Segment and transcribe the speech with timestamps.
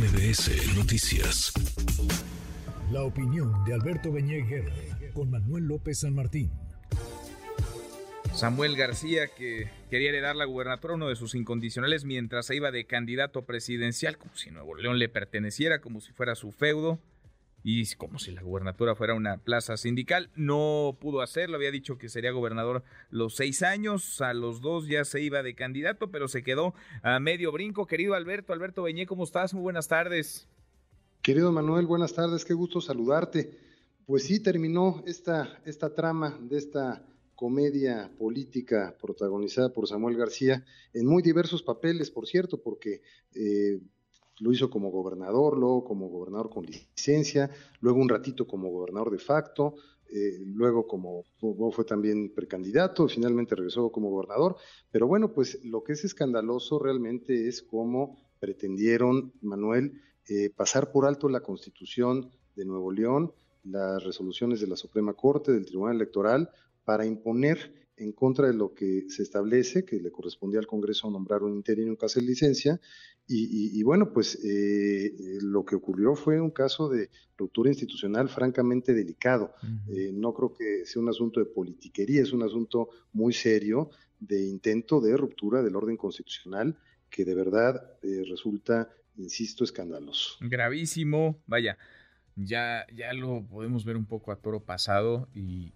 [0.00, 1.52] MBS Noticias.
[2.90, 4.46] La opinión de Alberto Beñé
[5.12, 6.50] con Manuel López San Martín.
[8.32, 12.86] Samuel García, que quería heredar la gubernatura, uno de sus incondicionales, mientras se iba de
[12.86, 16.98] candidato presidencial, como si Nuevo León le perteneciera, como si fuera su feudo
[17.62, 20.30] y como si la gubernatura fuera una plaza sindical.
[20.34, 25.04] No pudo hacerlo, había dicho que sería gobernador los seis años, a los dos ya
[25.04, 27.86] se iba de candidato, pero se quedó a medio brinco.
[27.86, 29.54] Querido Alberto, Alberto Beñé, ¿cómo estás?
[29.54, 30.48] Muy buenas tardes.
[31.22, 33.58] Querido Manuel, buenas tardes, qué gusto saludarte.
[34.06, 41.06] Pues sí, terminó esta, esta trama de esta comedia política protagonizada por Samuel García en
[41.06, 43.02] muy diversos papeles, por cierto, porque
[43.34, 43.80] eh,
[44.40, 47.50] lo hizo como gobernador, luego como gobernador con licencia,
[47.80, 49.74] luego un ratito como gobernador de facto,
[50.12, 51.24] eh, luego como
[51.70, 54.56] fue también precandidato, finalmente regresó como gobernador.
[54.90, 61.06] Pero bueno, pues lo que es escandaloso realmente es cómo pretendieron, Manuel, eh, pasar por
[61.06, 66.50] alto la constitución de Nuevo León, las resoluciones de la Suprema Corte, del Tribunal Electoral,
[66.84, 71.42] para imponer en contra de lo que se establece, que le correspondía al Congreso nombrar
[71.42, 72.80] un interino en caso de licencia.
[73.32, 78.92] Y, bueno, pues eh, eh, lo que ocurrió fue un caso de ruptura institucional francamente
[78.92, 79.54] delicado.
[79.88, 84.42] Eh, no creo que sea un asunto de politiquería, es un asunto muy serio de
[84.42, 86.76] intento de ruptura del orden constitucional
[87.08, 90.36] que de verdad resulta, insisto, escandaloso.
[90.40, 91.78] Gravísimo, vaya.
[92.34, 95.72] Ya, ya lo podemos ver un poco a toro pasado y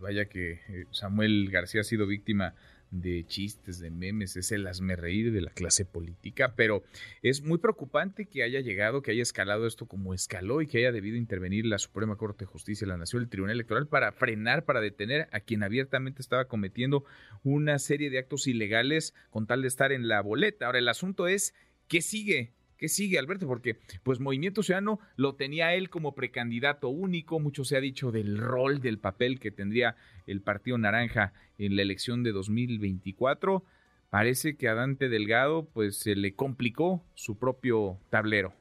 [0.00, 2.54] Vaya que eh, Samuel García ha sido víctima
[2.90, 6.82] de chistes, de memes, es el hazme reír de la clase política, pero
[7.22, 10.92] es muy preocupante que haya llegado, que haya escalado esto como escaló y que haya
[10.92, 14.80] debido intervenir la Suprema Corte de Justicia la Nación, el Tribunal Electoral, para frenar, para
[14.80, 17.04] detener a quien abiertamente estaba cometiendo
[17.42, 20.66] una serie de actos ilegales con tal de estar en la boleta.
[20.66, 21.54] Ahora, el asunto es,
[21.88, 22.52] ¿qué sigue?
[22.78, 23.48] ¿Qué sigue, Alberto?
[23.48, 28.38] Porque pues Movimiento Ciudadano lo tenía él como precandidato único, mucho se ha dicho del
[28.38, 29.96] rol, del papel que tendría
[30.28, 33.64] el Partido Naranja en la elección de 2024.
[34.10, 38.54] Parece que a Dante Delgado pues se le complicó su propio tablero.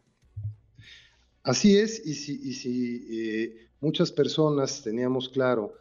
[1.43, 5.75] Así es, y si, y si eh, muchas personas teníamos claro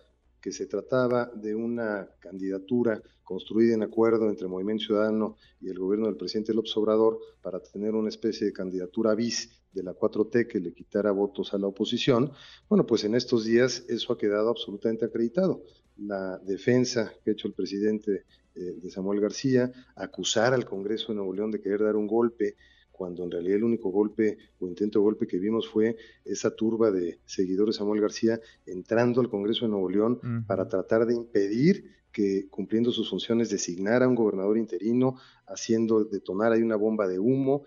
[0.47, 6.07] que se trataba de una candidatura construida en acuerdo entre Movimiento Ciudadano y el gobierno
[6.07, 10.61] del presidente López Obrador para tener una especie de candidatura bis de la 4T que
[10.61, 12.31] le quitara votos a la oposición,
[12.69, 15.65] bueno, pues en estos días eso ha quedado absolutamente acreditado.
[15.97, 18.23] La defensa que ha hecho el presidente
[18.55, 22.55] eh, de Samuel García, acusar al Congreso de Nuevo León de querer dar un golpe
[22.97, 26.91] cuando en realidad el único golpe o intento de golpe que vimos fue esa turba
[26.91, 31.97] de seguidores de Samuel García entrando al Congreso de Nuevo León para tratar de impedir
[32.11, 37.65] que cumpliendo sus funciones designara un gobernador interino, haciendo detonar ahí una bomba de humo.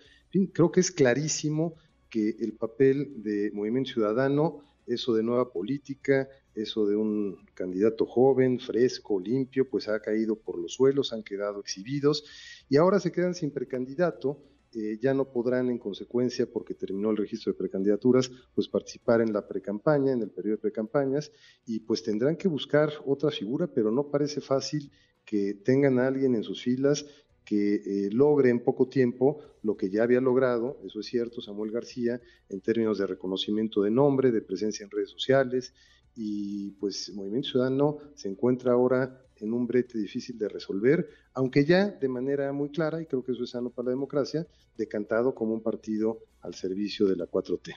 [0.53, 1.75] creo que es clarísimo
[2.09, 8.59] que el papel de Movimiento Ciudadano, eso de nueva política, eso de un candidato joven,
[8.59, 12.23] fresco, limpio, pues ha caído por los suelos, han quedado exhibidos
[12.69, 14.41] y ahora se quedan sin precandidato
[14.73, 19.33] eh, ya no podrán en consecuencia, porque terminó el registro de precandidaturas, pues participar en
[19.33, 21.31] la precampaña, en el periodo de precampañas,
[21.65, 24.91] y pues tendrán que buscar otra figura, pero no parece fácil
[25.25, 27.05] que tengan a alguien en sus filas
[27.45, 31.71] que eh, logre en poco tiempo lo que ya había logrado, eso es cierto, Samuel
[31.71, 35.73] García, en términos de reconocimiento de nombre, de presencia en redes sociales,
[36.15, 41.87] y pues Movimiento Ciudadano se encuentra ahora en un brete difícil de resolver, aunque ya
[41.87, 45.53] de manera muy clara, y creo que eso es sano para la democracia, decantado como
[45.53, 47.75] un partido al servicio de la 4T.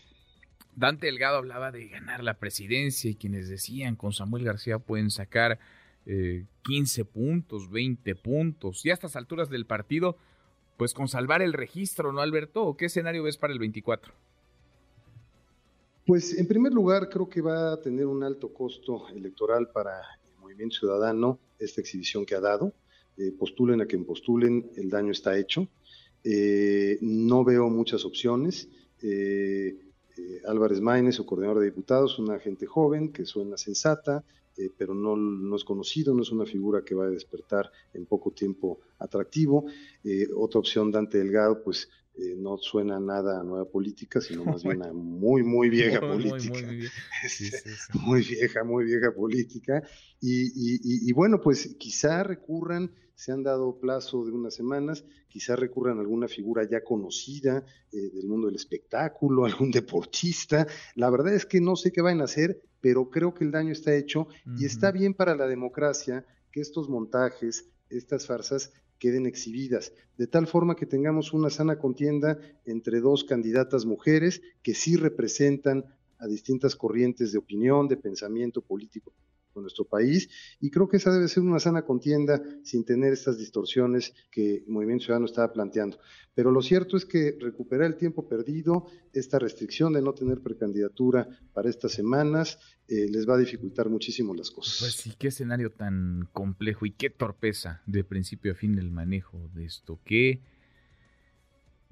[0.75, 5.59] Dante Delgado hablaba de ganar la presidencia y quienes decían con Samuel García pueden sacar
[6.05, 10.17] 15 eh, puntos, 20 puntos, y a estas alturas del partido,
[10.77, 12.77] pues con salvar el registro, ¿no, Alberto?
[12.77, 14.13] ¿Qué escenario ves para el 24?
[16.07, 20.01] Pues en primer lugar creo que va a tener un alto costo electoral para
[20.71, 22.75] Ciudadano esta exhibición que ha dado.
[23.17, 25.69] Eh, postulen a quien postulen, el daño está hecho.
[26.25, 28.69] Eh, no veo muchas opciones.
[29.03, 29.77] Eh,
[30.47, 34.25] Álvarez Maínez, su coordinador de diputados, una gente joven que suena sensata,
[34.77, 38.31] pero no, no, es conocido, no es una figura que va a despertar en poco
[38.33, 39.65] tiempo atractivo.
[40.37, 44.83] otra opción, Dante Delgado, pues eh, no suena nada a nueva política, sino más bien
[44.83, 46.59] a muy, muy vieja política.
[48.05, 49.83] Muy, vieja, muy vieja política.
[50.21, 56.01] Y, bueno, pues quizá recurran, se han dado plazo de unas semanas, quizá recurran a
[56.01, 60.67] alguna figura ya conocida eh, del mundo del espectáculo, algún deportista.
[60.97, 63.73] La verdad es que no sé qué van a hacer, pero creo que el daño
[63.73, 64.27] está hecho
[64.59, 68.73] y está bien para la democracia que estos montajes, estas farsas,
[69.03, 74.75] queden exhibidas, de tal forma que tengamos una sana contienda entre dos candidatas mujeres que
[74.75, 75.85] sí representan
[76.21, 79.13] a distintas corrientes de opinión, de pensamiento político
[79.53, 80.29] con nuestro país
[80.61, 84.69] y creo que esa debe ser una sana contienda sin tener estas distorsiones que el
[84.69, 85.99] Movimiento Ciudadano estaba planteando.
[86.35, 91.29] Pero lo cierto es que recuperar el tiempo perdido, esta restricción de no tener precandidatura
[91.53, 92.59] para estas semanas,
[92.89, 94.79] eh, les va a dificultar muchísimo las cosas.
[94.81, 99.51] Pues sí, qué escenario tan complejo y qué torpeza de principio a fin el manejo
[99.55, 100.01] de esto.
[100.05, 100.41] Qué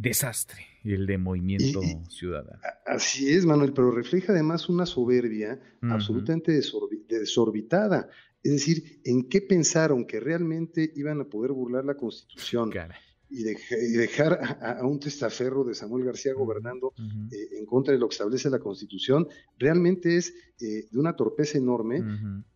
[0.01, 2.61] desastre el de movimiento ciudadano.
[2.87, 7.00] Así es, Manuel, pero refleja además una soberbia absolutamente desorbitada.
[8.43, 12.71] Es decir, ¿en qué pensaron que realmente iban a poder burlar la Constitución?
[13.29, 18.15] Y, dejar a, un testaferro de Samuel García gobernando eh, en contra de lo que
[18.15, 22.03] establece la Constitución, realmente es eh, de una torpeza enorme,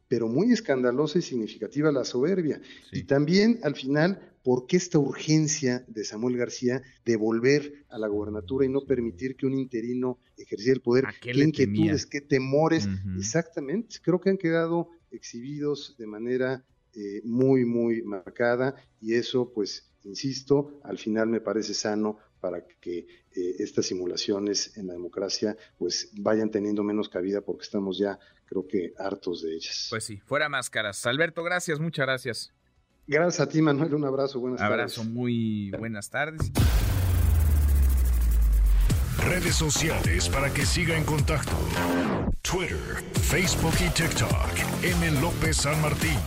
[0.09, 2.61] pero muy escandalosa y significativa la soberbia.
[2.93, 8.09] Y también, al final, ¿por qué esta urgencia de Samuel García de volver a la
[8.09, 11.06] gobernatura y no permitir que un interino ejerciera el poder?
[11.21, 12.89] ¿Qué, inquietudes, qué temores?
[13.17, 16.65] Exactamente, creo que han quedado exhibidos de manera
[16.95, 22.99] eh, muy, muy marcada y eso, pues, insisto, al final me parece sano para que
[22.99, 28.67] eh, estas simulaciones en la democracia pues vayan teniendo menos cabida porque estamos ya creo
[28.67, 29.87] que hartos de ellas.
[29.88, 31.06] Pues sí, fuera máscaras.
[31.06, 32.52] Alberto, gracias, muchas gracias.
[33.06, 33.94] Gracias a ti, Manuel.
[33.94, 34.41] Un abrazo.
[34.41, 34.73] Buenas tardes.
[34.75, 36.52] Abrazo, muy buenas tardes.
[39.26, 41.56] Redes sociales para que siga en contacto:
[42.43, 44.82] Twitter, Facebook y TikTok.
[44.82, 45.20] M.
[45.23, 46.19] López San Martín.